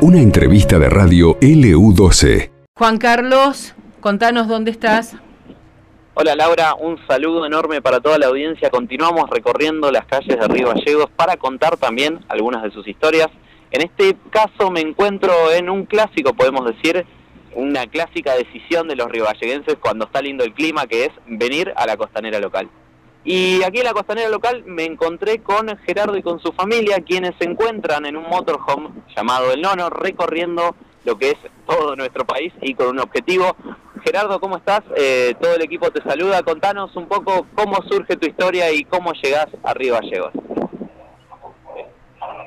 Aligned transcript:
Una 0.00 0.20
entrevista 0.20 0.78
de 0.78 0.90
radio 0.90 1.38
LU12. 1.40 2.50
Juan 2.76 2.98
Carlos, 2.98 3.74
contanos 4.00 4.48
dónde 4.48 4.72
estás. 4.72 5.16
Hola 6.14 6.34
Laura, 6.34 6.74
un 6.74 6.98
saludo 7.06 7.46
enorme 7.46 7.80
para 7.80 8.00
toda 8.00 8.18
la 8.18 8.26
audiencia. 8.26 8.68
Continuamos 8.68 9.30
recorriendo 9.30 9.90
las 9.90 10.04
calles 10.06 10.38
de 10.38 10.48
Río 10.48 10.68
Gallegos 10.68 11.08
para 11.16 11.36
contar 11.36 11.76
también 11.76 12.20
algunas 12.28 12.62
de 12.62 12.70
sus 12.70 12.86
historias. 12.86 13.28
En 13.70 13.80
este 13.80 14.16
caso 14.30 14.70
me 14.70 14.80
encuentro 14.80 15.32
en 15.50 15.70
un 15.70 15.86
clásico, 15.86 16.34
podemos 16.34 16.66
decir, 16.66 17.06
una 17.54 17.86
clásica 17.86 18.34
decisión 18.34 18.88
de 18.88 18.96
los 18.96 19.10
riovalleguenses 19.10 19.76
cuando 19.80 20.06
está 20.06 20.20
lindo 20.20 20.44
el 20.44 20.52
clima, 20.52 20.86
que 20.86 21.04
es 21.06 21.12
venir 21.26 21.72
a 21.76 21.86
la 21.86 21.96
costanera 21.96 22.40
local. 22.40 22.68
Y 23.24 23.62
aquí 23.62 23.78
en 23.78 23.84
la 23.84 23.92
costanera 23.92 24.28
local 24.28 24.64
me 24.66 24.84
encontré 24.84 25.38
con 25.38 25.68
Gerardo 25.86 26.16
y 26.16 26.22
con 26.22 26.40
su 26.40 26.52
familia, 26.52 27.02
quienes 27.06 27.32
se 27.38 27.44
encuentran 27.44 28.04
en 28.04 28.16
un 28.16 28.24
motorhome 28.28 28.90
llamado 29.16 29.52
El 29.52 29.62
Nono, 29.62 29.90
recorriendo 29.90 30.74
lo 31.04 31.16
que 31.16 31.30
es 31.30 31.36
todo 31.66 31.94
nuestro 31.94 32.24
país 32.24 32.52
y 32.60 32.74
con 32.74 32.88
un 32.88 32.98
objetivo. 32.98 33.56
Gerardo, 34.04 34.40
¿cómo 34.40 34.56
estás? 34.56 34.80
Eh, 34.96 35.34
todo 35.40 35.54
el 35.54 35.62
equipo 35.62 35.90
te 35.92 36.02
saluda. 36.02 36.42
Contanos 36.42 36.96
un 36.96 37.06
poco 37.06 37.46
cómo 37.54 37.76
surge 37.88 38.16
tu 38.16 38.26
historia 38.26 38.72
y 38.72 38.84
cómo 38.84 39.12
llegás 39.12 39.46
a 39.62 39.72
Río 39.74 39.94
Gallegos. 39.94 40.32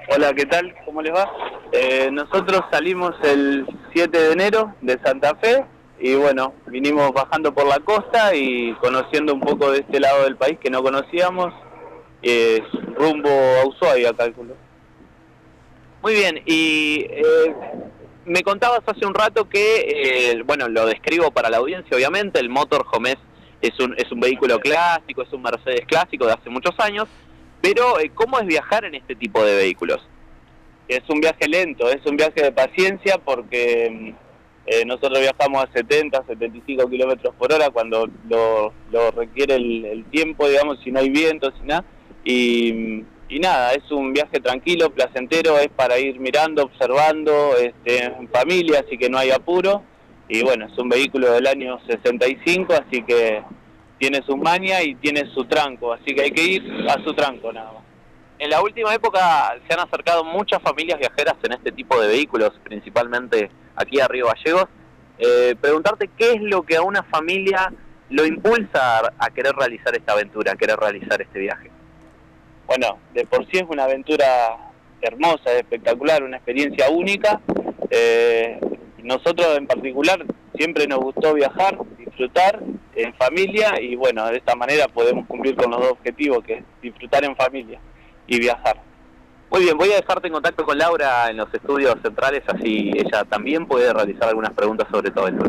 Hola, 0.10 0.34
¿qué 0.34 0.46
tal? 0.46 0.76
¿Cómo 0.86 1.02
les 1.02 1.14
va? 1.14 1.32
Eh, 1.72 2.10
nosotros 2.12 2.62
salimos 2.70 3.16
el 3.24 3.66
7 3.94 4.18
de 4.18 4.34
enero 4.34 4.74
de 4.82 5.00
Santa 5.04 5.36
Fe 5.36 5.66
y 6.00 6.16
bueno, 6.16 6.54
vinimos 6.68 7.12
bajando 7.14 7.54
por 7.54 7.66
la 7.68 7.80
costa 7.80 8.36
y 8.36 8.74
conociendo 8.76 9.34
un 9.34 9.40
poco 9.40 9.72
de 9.72 9.80
este 9.80 10.00
lado 10.00 10.24
del 10.24 10.36
país 10.36 10.60
que 10.60 10.70
no 10.70 10.84
conocíamos, 10.84 11.54
eh, 12.22 12.62
rumbo 12.98 13.30
a 13.30 13.68
Ushuaia, 13.68 14.14
calculo. 14.14 14.56
Muy 16.02 16.14
bien, 16.14 16.42
y 16.46 17.06
eh, 17.10 17.56
me 18.26 18.44
contabas 18.44 18.82
hace 18.86 19.06
un 19.06 19.14
rato 19.14 19.48
que, 19.48 20.32
eh, 20.32 20.44
bueno, 20.44 20.68
lo 20.68 20.86
describo 20.86 21.32
para 21.32 21.50
la 21.50 21.58
audiencia, 21.58 21.96
obviamente, 21.96 22.40
el 22.40 22.50
motorhome 22.50 23.12
es, 23.12 23.18
es, 23.62 23.80
un, 23.80 23.96
es 23.98 24.12
un 24.12 24.20
vehículo 24.20 24.60
clásico, 24.60 25.22
es 25.22 25.34
un 25.34 25.42
Mercedes 25.42 25.86
clásico 25.88 26.26
de 26.26 26.34
hace 26.34 26.50
muchos 26.50 26.76
años, 26.80 27.08
pero 27.62 28.00
eh, 28.00 28.12
¿cómo 28.14 28.40
es 28.40 28.46
viajar 28.46 28.86
en 28.86 28.96
este 28.96 29.16
tipo 29.16 29.44
de 29.44 29.56
vehículos? 29.56 30.00
Es 30.88 31.02
un 31.10 31.20
viaje 31.20 31.48
lento, 31.48 31.90
es 31.90 32.06
un 32.06 32.16
viaje 32.16 32.42
de 32.42 32.52
paciencia 32.52 33.18
porque 33.18 33.90
mm, 33.90 34.25
eh, 34.68 34.84
nosotros 34.86 35.20
viajamos 35.20 35.64
a 35.64 35.72
70, 35.72 36.26
75 36.26 36.90
kilómetros 36.90 37.36
por 37.36 37.54
hora 37.54 37.70
cuando 37.70 38.10
lo, 38.28 38.72
requiere 39.12 39.56
el, 39.56 40.06
tiempo, 40.10 40.48
digamos, 40.48 40.80
si 40.84 40.92
no 40.92 41.00
hay 41.00 41.10
viento, 41.10 41.52
si 41.60 41.68
nada. 41.68 41.86
Y, 42.24 43.04
nada, 43.40 43.74
es 43.74 43.92
un 43.92 44.14
viaje 44.14 44.40
tranquilo, 44.40 44.90
placentero, 44.90 45.60
es 45.60 45.68
para 45.68 46.00
ir 46.00 46.20
mirando, 46.20 46.64
observando, 46.64 47.56
este, 47.58 48.06
en 48.06 48.28
familia, 48.30 48.84
así 48.86 48.98
que 48.98 49.10
no 49.10 49.18
hay 49.18 49.30
apuro. 49.32 49.84
Y 50.28 50.42
bueno, 50.42 50.66
es 50.66 50.78
un 50.80 50.90
vehículo 50.90 51.32
del 51.32 51.46
año 51.46 51.80
65, 51.86 52.74
así 52.74 53.04
que 53.04 53.44
tiene 54.00 54.24
su 54.24 54.36
maña 54.36 54.82
y 54.82 54.96
tiene 54.96 55.26
su 55.34 55.46
tranco, 55.46 55.94
así 55.94 56.16
que 56.16 56.24
hay 56.24 56.32
que 56.32 56.44
ir 56.44 56.86
a 56.90 57.04
su 57.04 57.14
tranco 57.14 57.54
nada 57.54 57.72
más. 57.72 57.85
En 58.38 58.50
la 58.50 58.62
última 58.62 58.94
época 58.94 59.56
se 59.66 59.74
han 59.74 59.80
acercado 59.80 60.26
muchas 60.26 60.62
familias 60.62 61.00
viajeras 61.00 61.36
en 61.44 61.54
este 61.54 61.72
tipo 61.72 62.00
de 62.02 62.10
vehículos, 62.10 62.52
principalmente 62.64 63.50
aquí 63.78 64.02
a 64.02 64.10
Río 64.10 64.28
Gallegos. 64.28 64.66
Eh, 65.18 65.56
preguntarte 65.60 66.10
qué 66.18 66.34
es 66.34 66.42
lo 66.42 66.64
que 66.64 66.76
a 66.76 66.82
una 66.82 67.04
familia 67.04 67.72
lo 68.10 68.26
impulsa 68.26 69.14
a, 69.18 69.30
querer 69.30 69.56
realizar 69.56 69.96
esta 69.96 70.12
aventura, 70.12 70.52
a 70.52 70.56
querer 70.58 70.78
realizar 70.78 71.22
este 71.22 71.40
viaje. 71.40 71.72
Bueno, 72.68 73.00
de 73.14 73.26
por 73.26 73.46
sí 73.46 73.58
es 73.58 73.66
una 73.70 73.86
aventura 73.86 74.26
hermosa, 75.02 75.54
espectacular, 75.54 76.22
una 76.22 76.36
experiencia 76.36 76.90
única. 76.90 77.40
Eh, 77.90 78.60
nosotros 79.02 79.58
en 79.58 79.66
particular 79.66 80.26
siempre 80.56 80.88
nos 80.88 81.00
gustó 81.00 81.34
viajar, 81.36 81.78
disfrutar 81.98 82.60
en 82.96 83.14
familia 83.14 83.80
y 83.80 83.96
bueno, 83.96 84.28
de 84.28 84.38
esta 84.38 84.56
manera 84.56 84.90
podemos 84.90 85.26
cumplir 85.26 85.56
con 85.56 85.72
los 85.72 85.80
dos 85.80 85.92
objetivos, 85.92 86.44
que 86.44 86.56
es 86.56 86.64
disfrutar 86.82 87.24
en 87.24 87.36
familia 87.38 87.80
y 88.28 88.40
viajar. 88.40 88.82
Muy 89.52 89.62
bien, 89.62 89.78
voy 89.78 89.92
a 89.92 89.96
dejarte 89.96 90.28
en 90.28 90.34
contacto 90.34 90.66
con 90.66 90.78
Laura 90.78 91.30
en 91.30 91.38
los 91.38 91.54
estudios 91.54 91.96
centrales, 92.02 92.44
así 92.48 92.92
ella 92.96 93.24
también 93.26 93.66
puede 93.68 93.94
realizar 93.94 94.30
algunas 94.30 94.54
preguntas 94.54 94.88
sobre 94.92 95.12
todo 95.12 95.28
esto. 95.28 95.46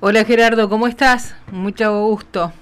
Hola 0.00 0.24
Gerardo, 0.24 0.68
¿cómo 0.68 0.86
estás? 0.86 1.36
Mucho 1.50 2.06
gusto. 2.06 2.52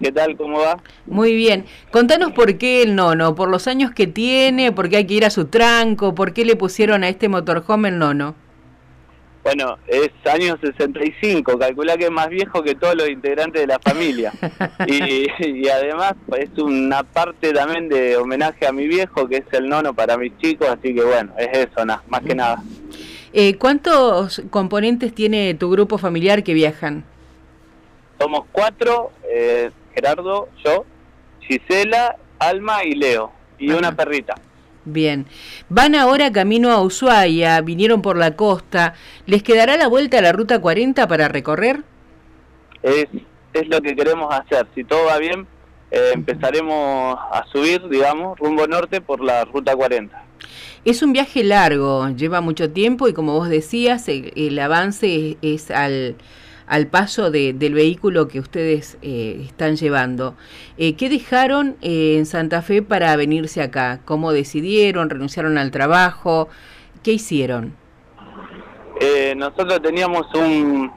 ¿Qué 0.00 0.12
tal? 0.12 0.36
¿Cómo 0.36 0.60
va? 0.60 0.78
Muy 1.06 1.34
bien. 1.34 1.64
Contanos 1.90 2.32
por 2.32 2.58
qué 2.58 2.82
el 2.82 2.94
nono, 2.94 3.34
por 3.34 3.48
los 3.48 3.66
años 3.66 3.90
que 3.92 4.06
tiene, 4.06 4.70
por 4.70 4.88
qué 4.88 4.98
hay 4.98 5.06
que 5.06 5.14
ir 5.14 5.24
a 5.24 5.30
su 5.30 5.46
tranco, 5.46 6.14
por 6.14 6.32
qué 6.34 6.44
le 6.44 6.56
pusieron 6.56 7.04
a 7.04 7.08
este 7.08 7.28
motorhome 7.28 7.88
el 7.88 7.98
nono. 7.98 8.34
Bueno, 9.44 9.76
es 9.86 10.10
año 10.24 10.56
65, 10.58 11.58
calcula 11.58 11.98
que 11.98 12.04
es 12.04 12.10
más 12.10 12.30
viejo 12.30 12.62
que 12.62 12.74
todos 12.74 12.94
los 12.96 13.10
integrantes 13.10 13.60
de 13.60 13.66
la 13.66 13.78
familia. 13.78 14.32
y, 14.86 15.68
además 15.68 16.14
es 16.38 16.48
una 16.58 17.02
parte 17.02 17.52
también 17.52 17.90
de 17.90 18.16
homenaje 18.16 18.66
a 18.66 18.72
mi 18.72 18.88
viejo, 18.88 19.28
que 19.28 19.36
es 19.36 19.44
el 19.52 19.68
nono 19.68 19.92
para 19.92 20.16
mis 20.16 20.36
chicos, 20.38 20.68
así 20.68 20.94
que 20.94 21.04
bueno, 21.04 21.34
es 21.36 21.68
eso, 21.68 21.84
nada, 21.84 22.02
más 22.08 22.22
que 22.22 22.34
nada. 22.34 22.62
Eh, 23.34 23.56
¿Cuántos 23.58 24.42
componentes 24.48 25.14
tiene 25.14 25.52
tu 25.52 25.70
grupo 25.70 25.98
familiar 25.98 26.42
que 26.42 26.54
viajan? 26.54 27.04
Somos 28.18 28.46
cuatro, 28.50 29.10
eh, 29.30 29.70
Gerardo, 29.94 30.48
yo, 30.64 30.86
Gisela, 31.40 32.16
Alma 32.38 32.82
y 32.84 32.94
Leo, 32.94 33.30
y 33.58 33.72
una 33.72 33.94
perrita. 33.94 34.36
Bien. 34.84 35.26
Van 35.68 35.94
ahora 35.94 36.30
camino 36.32 36.70
a 36.70 36.82
Ushuaia, 36.82 37.60
vinieron 37.60 38.02
por 38.02 38.16
la 38.16 38.36
costa. 38.36 38.94
¿Les 39.26 39.42
quedará 39.42 39.76
la 39.76 39.88
vuelta 39.88 40.18
a 40.18 40.22
la 40.22 40.32
ruta 40.32 40.60
40 40.60 41.08
para 41.08 41.28
recorrer? 41.28 41.82
Es, 42.82 43.06
es 43.52 43.68
lo 43.68 43.80
que 43.80 43.96
queremos 43.96 44.32
hacer. 44.34 44.66
Si 44.74 44.84
todo 44.84 45.06
va 45.06 45.18
bien, 45.18 45.46
eh, 45.90 46.10
empezaremos 46.12 47.16
a 47.16 47.44
subir, 47.52 47.88
digamos, 47.88 48.38
rumbo 48.38 48.66
norte 48.66 49.00
por 49.00 49.22
la 49.22 49.44
ruta 49.44 49.76
40. 49.76 50.22
Es 50.84 51.02
un 51.02 51.12
viaje 51.12 51.44
largo, 51.44 52.08
lleva 52.10 52.40
mucho 52.40 52.70
tiempo 52.70 53.08
y 53.08 53.14
como 53.14 53.32
vos 53.32 53.48
decías, 53.48 54.06
el 54.08 54.58
avance 54.58 55.38
es 55.40 55.70
al 55.70 56.16
al 56.66 56.86
paso 56.86 57.30
del 57.30 57.74
vehículo 57.74 58.28
que 58.28 58.40
ustedes 58.40 58.98
eh, 59.02 59.42
están 59.44 59.76
llevando. 59.76 60.34
Eh, 60.78 60.94
¿Qué 60.96 61.08
dejaron 61.08 61.76
eh, 61.82 62.16
en 62.16 62.26
Santa 62.26 62.62
Fe 62.62 62.82
para 62.82 63.14
venirse 63.16 63.62
acá? 63.62 64.00
¿Cómo 64.04 64.32
decidieron? 64.32 65.10
¿Renunciaron 65.10 65.58
al 65.58 65.70
trabajo? 65.70 66.48
¿Qué 67.02 67.12
hicieron? 67.12 67.74
nosotros 69.36 69.82
teníamos 69.82 70.32
un 70.34 70.90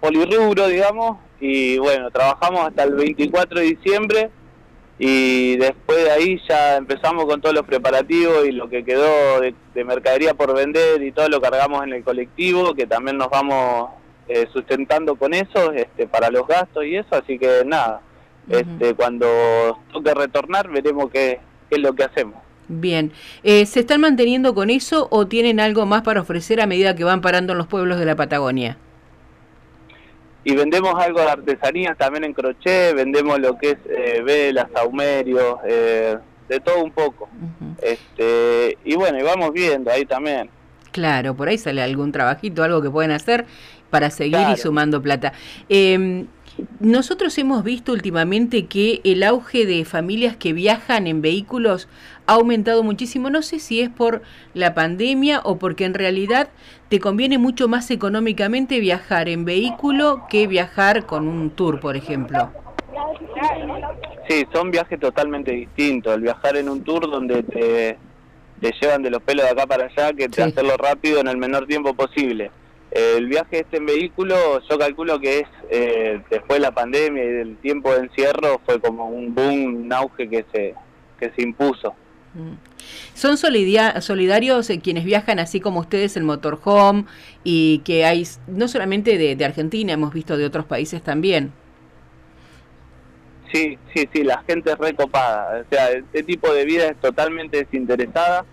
polirrubro, 0.00 0.66
digamos, 0.66 1.18
y 1.40 1.78
bueno, 1.78 2.10
trabajamos 2.10 2.66
hasta 2.66 2.82
el 2.82 2.94
24 2.94 3.60
de 3.60 3.66
diciembre 3.66 4.30
y 4.98 5.56
después 5.56 6.04
de 6.04 6.10
ahí 6.10 6.40
ya 6.48 6.76
empezamos 6.76 7.24
con 7.24 7.40
todos 7.40 7.54
los 7.54 7.64
preparativos 7.64 8.46
y 8.46 8.52
lo 8.52 8.68
que 8.68 8.84
quedó 8.84 9.40
de, 9.40 9.54
de 9.72 9.84
mercadería 9.84 10.34
por 10.34 10.54
vender 10.54 11.02
y 11.02 11.12
todo 11.12 11.28
lo 11.28 11.40
cargamos 11.40 11.84
en 11.84 11.94
el 11.94 12.02
colectivo, 12.02 12.74
que 12.74 12.86
también 12.86 13.16
nos 13.16 13.30
vamos 13.30 13.90
eh, 14.28 14.46
sustentando 14.52 15.16
con 15.16 15.34
eso 15.34 15.72
este, 15.72 16.06
para 16.06 16.30
los 16.30 16.46
gastos 16.46 16.84
y 16.84 16.96
eso, 16.96 17.08
así 17.14 17.38
que 17.38 17.62
nada, 17.64 18.02
este, 18.48 18.94
cuando 18.94 19.26
toque 19.92 20.14
retornar 20.14 20.68
veremos 20.70 21.10
qué, 21.10 21.40
es 21.70 21.78
lo 21.78 21.94
que 21.94 22.04
hacemos. 22.04 22.36
Bien, 22.68 23.12
eh, 23.42 23.64
¿se 23.66 23.80
están 23.80 24.00
manteniendo 24.00 24.54
con 24.54 24.70
eso 24.70 25.08
o 25.10 25.26
tienen 25.26 25.60
algo 25.60 25.86
más 25.86 26.02
para 26.02 26.20
ofrecer 26.20 26.60
a 26.60 26.66
medida 26.66 26.94
que 26.94 27.04
van 27.04 27.20
parando 27.20 27.52
en 27.52 27.58
los 27.58 27.66
pueblos 27.66 27.98
de 27.98 28.04
la 28.04 28.16
Patagonia? 28.16 28.76
Y 30.44 30.54
vendemos 30.54 30.94
algo 30.94 31.20
de 31.20 31.30
artesanía 31.30 31.94
también 31.94 32.24
en 32.24 32.32
crochet, 32.32 32.94
vendemos 32.94 33.38
lo 33.38 33.58
que 33.58 33.70
es 33.70 33.78
eh, 33.88 34.22
velas, 34.22 34.68
saumerios, 34.72 35.58
eh, 35.66 36.16
de 36.48 36.60
todo 36.60 36.82
un 36.82 36.90
poco. 36.90 37.28
este 37.82 38.78
Y 38.84 38.94
bueno, 38.94 39.18
y 39.18 39.22
vamos 39.22 39.52
viendo 39.52 39.90
ahí 39.90 40.04
también. 40.04 40.50
Claro, 40.98 41.36
por 41.36 41.46
ahí 41.46 41.58
sale 41.58 41.80
algún 41.80 42.10
trabajito, 42.10 42.64
algo 42.64 42.82
que 42.82 42.90
pueden 42.90 43.12
hacer 43.12 43.46
para 43.88 44.10
seguir 44.10 44.48
y 44.52 44.56
sumando 44.56 45.00
plata. 45.00 45.32
Em, 45.68 46.26
nosotros 46.80 47.38
hemos 47.38 47.62
visto 47.62 47.92
últimamente 47.92 48.66
que 48.66 49.00
el 49.04 49.22
auge 49.22 49.64
de 49.64 49.84
familias 49.84 50.36
que 50.36 50.52
viajan 50.52 51.06
en 51.06 51.22
vehículos 51.22 51.86
ha 52.26 52.32
aumentado 52.32 52.82
muchísimo. 52.82 53.30
No 53.30 53.42
sé 53.42 53.60
si 53.60 53.80
es 53.80 53.90
por 53.90 54.22
la 54.54 54.74
pandemia 54.74 55.40
o 55.44 55.56
porque 55.56 55.84
en 55.84 55.94
realidad 55.94 56.48
te 56.88 56.98
conviene 56.98 57.38
mucho 57.38 57.68
más 57.68 57.92
económicamente 57.92 58.80
viajar 58.80 59.28
en 59.28 59.44
vehículo 59.44 60.24
que 60.28 60.48
viajar 60.48 61.06
con 61.06 61.28
un 61.28 61.50
tour, 61.50 61.78
por 61.78 61.96
ejemplo. 61.96 62.50
Sí, 64.28 64.44
son 64.52 64.72
viajes 64.72 64.98
totalmente 64.98 65.52
distintos. 65.52 66.12
El 66.12 66.22
viajar 66.22 66.56
en 66.56 66.68
un 66.68 66.82
tour 66.82 67.08
donde 67.08 67.44
te, 67.44 67.98
te 68.58 68.72
llevan 68.80 69.02
de 69.02 69.10
los 69.10 69.22
pelos 69.22 69.44
de 69.44 69.52
acá 69.52 69.66
para 69.66 69.86
allá, 69.86 70.12
que 70.12 70.28
te 70.28 70.42
hacerlo 70.42 70.76
rápido 70.76 71.20
en 71.20 71.28
el 71.28 71.36
menor 71.36 71.66
tiempo 71.66 71.94
posible 71.94 72.50
el 72.90 73.26
viaje 73.26 73.60
este 73.60 73.76
en 73.78 73.86
vehículo, 73.86 74.62
yo 74.68 74.78
calculo 74.78 75.20
que 75.20 75.40
es 75.40 75.46
eh, 75.70 76.20
después 76.30 76.58
de 76.58 76.62
la 76.62 76.72
pandemia 76.72 77.22
y 77.22 77.28
del 77.28 77.56
tiempo 77.58 77.92
de 77.92 78.00
encierro, 78.00 78.60
fue 78.64 78.80
como 78.80 79.08
un 79.08 79.34
boom, 79.34 79.84
un 79.84 79.92
auge 79.92 80.28
que 80.28 80.44
se, 80.52 80.74
que 81.18 81.30
se 81.30 81.42
impuso. 81.42 81.94
¿Son 83.14 83.36
solidarios 83.36 84.70
eh, 84.70 84.80
quienes 84.80 85.04
viajan 85.04 85.38
así 85.38 85.60
como 85.60 85.80
ustedes 85.80 86.16
en 86.16 86.24
motorhome 86.24 87.04
y 87.42 87.80
que 87.80 88.04
hay 88.04 88.26
no 88.46 88.68
solamente 88.68 89.18
de, 89.18 89.44
Argentina, 89.44 89.92
hemos 89.92 90.12
visto 90.14 90.36
de 90.36 90.44
otros 90.44 90.64
países 90.64 91.02
también? 91.02 91.52
Sí, 93.52 93.78
sí, 93.94 94.08
sí, 94.12 94.24
la 94.24 94.42
gente 94.42 94.72
es 94.72 94.78
recopada. 94.78 95.62
O 95.62 95.74
sea, 95.74 95.90
este 95.90 96.22
tipo 96.22 96.52
de 96.52 96.64
vida 96.64 96.86
es 96.86 96.96
totalmente 97.00 97.58
desinteresada. 97.58 98.44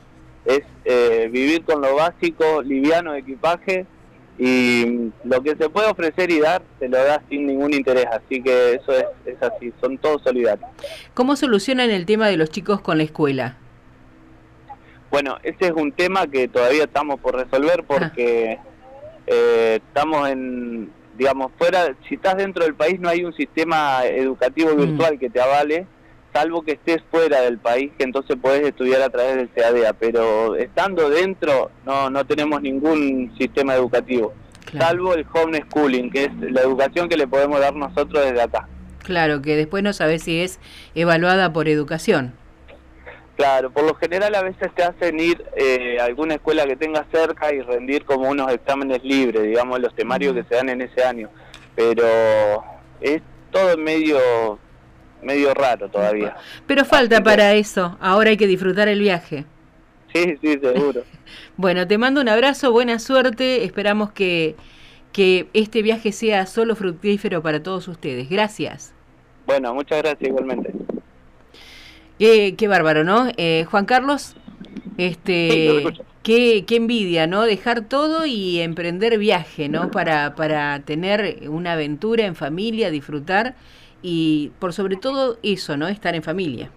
Es 0.46 0.62
eh, 0.86 1.30
vivir 1.32 1.64
con 1.64 1.82
lo 1.82 1.96
básico, 1.96 2.62
liviano 2.62 3.14
de 3.14 3.20
equipaje 3.20 3.86
y 4.38 5.12
lo 5.24 5.42
que 5.42 5.56
se 5.56 5.70
puede 5.70 5.90
ofrecer 5.90 6.30
y 6.30 6.40
dar 6.40 6.62
se 6.80 6.90
lo 6.90 6.98
da 6.98 7.22
sin 7.30 7.48
ningún 7.48 7.74
interés. 7.74 8.06
Así 8.08 8.42
que 8.42 8.74
eso 8.74 8.92
es, 8.92 9.06
es 9.26 9.42
así, 9.42 9.74
son 9.82 9.98
todos 9.98 10.22
solidarios. 10.24 10.70
¿Cómo 11.14 11.36
solucionan 11.36 11.90
el 11.90 12.06
tema 12.06 12.28
de 12.28 12.38
los 12.38 12.50
chicos 12.50 12.82
con 12.82 12.98
la 12.98 13.04
escuela? 13.04 13.58
Bueno, 15.10 15.38
ese 15.44 15.68
es 15.68 15.72
un 15.72 15.92
tema 15.94 16.28
que 16.28 16.48
todavía 16.48 16.84
estamos 16.84 17.20
por 17.20 17.36
resolver 17.36 17.86
porque 17.86 18.60
eh, 19.28 19.80
estamos 19.88 20.30
en, 20.30 20.92
digamos, 21.18 21.52
fuera, 21.58 21.96
si 22.08 22.16
estás 22.16 22.38
dentro 22.38 22.64
del 22.64 22.76
país 22.76 23.00
no 23.00 23.10
hay 23.10 23.24
un 23.24 23.34
sistema 23.34 24.06
educativo 24.06 24.74
mm. 24.74 24.78
virtual 24.78 25.20
que 25.20 25.30
te 25.30 25.42
avale, 25.42 25.88
salvo 26.34 26.64
que 26.64 26.74
estés 26.74 27.02
fuera 27.10 27.42
del 27.42 27.58
país, 27.58 27.92
que 27.98 28.04
entonces 28.04 28.36
puedes 28.42 28.68
estudiar 28.68 29.02
a 29.02 29.10
través 29.10 29.38
del 29.38 29.50
CADEA, 29.50 29.94
pero 29.94 30.56
estando 30.56 31.10
dentro 31.10 31.72
no, 31.86 32.10
no 32.10 32.26
tenemos 32.26 32.62
ningún 32.62 33.34
sistema 33.38 33.76
educativo, 33.76 34.34
salvo 34.78 35.14
el 35.14 35.26
homeschooling, 35.32 36.12
que 36.12 36.26
es 36.26 36.32
la 36.52 36.62
educación 36.62 37.08
que 37.08 37.18
le 37.18 37.28
podemos 37.28 37.60
dar 37.60 37.74
nosotros 37.74 38.26
desde 38.26 38.42
acá. 38.42 38.68
Claro, 39.00 39.42
que 39.42 39.56
después 39.56 39.84
no 39.84 39.94
sabes 39.94 40.24
si 40.24 40.42
es 40.42 40.60
evaluada 40.96 41.54
por 41.54 41.70
educación. 41.70 42.34
Claro, 43.36 43.70
por 43.70 43.84
lo 43.84 43.96
general 43.96 44.34
a 44.36 44.44
veces 44.44 44.74
te 44.74 44.84
hacen 44.84 45.20
ir 45.20 45.44
eh, 45.58 45.98
a 46.00 46.06
alguna 46.06 46.36
escuela 46.36 46.66
que 46.66 46.78
tenga 46.78 47.06
cerca 47.12 47.54
y 47.54 47.62
rendir 47.62 48.06
como 48.06 48.30
unos 48.30 48.52
exámenes 48.52 49.04
libres, 49.04 49.44
digamos, 49.44 49.80
los 49.80 49.94
temarios 49.94 50.34
que 50.34 50.44
se 50.44 50.56
dan 50.56 50.70
en 50.70 50.82
ese 50.82 51.04
año. 51.04 51.30
Pero 51.76 52.06
es 53.02 53.22
todo 53.52 53.78
medio, 53.78 54.58
medio 55.22 55.54
raro 55.54 55.90
todavía. 55.90 56.38
Pero 56.66 56.86
falta 56.86 57.22
para 57.22 57.54
eso, 57.54 57.98
ahora 58.00 58.30
hay 58.30 58.38
que 58.38 58.48
disfrutar 58.48 58.88
el 58.88 59.00
viaje. 59.00 59.44
Sí, 60.14 60.38
sí, 60.42 60.58
seguro. 60.62 61.04
bueno, 61.58 61.86
te 61.86 61.98
mando 61.98 62.22
un 62.22 62.30
abrazo, 62.30 62.72
buena 62.72 63.00
suerte, 63.00 63.66
esperamos 63.66 64.14
que, 64.14 64.56
que 65.12 65.50
este 65.52 65.82
viaje 65.82 66.14
sea 66.14 66.46
solo 66.46 66.78
fructífero 66.78 67.44
para 67.44 67.62
todos 67.62 67.90
ustedes. 67.90 68.30
Gracias. 68.30 68.94
Bueno, 69.46 69.74
muchas 69.74 70.02
gracias 70.02 70.30
igualmente. 70.30 70.72
Qué, 72.18 72.68
bárbaro, 72.68 73.04
¿no? 73.04 73.28
Eh, 73.38 73.66
Juan 73.70 73.86
Carlos, 73.86 74.36
este, 74.98 75.84
qué, 76.24 76.64
qué, 76.66 76.76
envidia, 76.78 77.28
¿no? 77.28 77.44
Dejar 77.44 77.82
todo 77.82 78.26
y 78.26 78.62
emprender 78.62 79.18
viaje, 79.18 79.68
¿no? 79.68 79.92
Para, 79.92 80.36
para 80.36 80.80
tener 80.82 81.50
una 81.50 81.74
aventura 81.74 82.26
en 82.26 82.36
familia, 82.36 82.90
disfrutar 82.90 83.56
y 84.02 84.52
por 84.60 84.72
sobre 84.72 84.96
todo 84.96 85.38
eso, 85.44 85.76
¿no? 85.76 85.88
Estar 85.88 86.16
en 86.16 86.24
familia. 86.24 86.72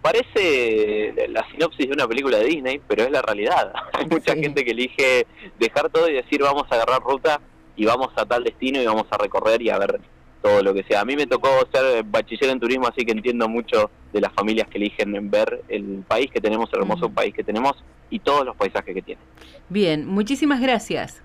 Parece 0.00 1.14
la 1.28 1.46
sinopsis 1.52 1.86
de 1.86 1.92
una 1.92 2.08
película 2.08 2.38
de 2.38 2.46
Disney, 2.46 2.80
pero 2.88 3.04
es 3.04 3.10
la 3.12 3.22
realidad. 3.22 3.72
Hay 3.92 4.06
mucha 4.06 4.34
gente 4.34 4.64
que 4.64 4.72
elige 4.72 5.26
dejar 5.60 5.88
todo 5.90 6.08
y 6.08 6.14
decir 6.14 6.42
vamos 6.42 6.64
a 6.70 6.74
agarrar 6.74 7.00
ruta 7.02 7.40
y 7.76 7.84
vamos 7.84 8.08
a 8.16 8.26
tal 8.26 8.42
destino 8.42 8.82
y 8.82 8.86
vamos 8.86 9.06
a 9.10 9.18
recorrer 9.18 9.62
y 9.62 9.70
a 9.70 9.78
ver 9.78 10.00
todo 10.42 10.62
lo 10.62 10.74
que 10.74 10.82
sea. 10.82 11.02
A 11.02 11.04
mí 11.04 11.14
me 11.14 11.28
tocó 11.28 11.48
ser 11.72 12.02
bachiller 12.02 12.50
en 12.50 12.58
turismo, 12.58 12.88
así 12.88 13.04
que 13.04 13.12
entiendo 13.12 13.48
mucho 13.48 13.90
de 14.12 14.20
las 14.20 14.32
familias 14.32 14.68
que 14.68 14.78
eligen 14.78 15.30
ver 15.30 15.62
el 15.68 16.04
país 16.06 16.30
que 16.30 16.40
tenemos, 16.40 16.70
el 16.72 16.80
hermoso 16.80 17.08
país 17.08 17.34
que 17.34 17.42
tenemos 17.42 17.72
y 18.10 18.18
todos 18.18 18.44
los 18.44 18.56
paisajes 18.56 18.94
que 18.94 19.02
tiene. 19.02 19.20
Bien, 19.68 20.06
muchísimas 20.06 20.60
gracias. 20.60 21.22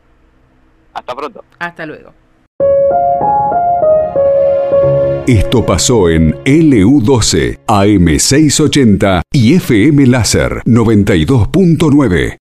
Hasta 0.94 1.16
pronto. 1.16 1.44
Hasta 1.60 1.86
luego. 1.86 2.14
Esto 5.28 5.66
pasó 5.66 6.10
en 6.10 6.34
LU12, 6.46 7.60
AM680 7.68 9.24
y 9.34 9.56
FM 9.56 10.08
Láser 10.08 10.62
92.9. 10.64 12.36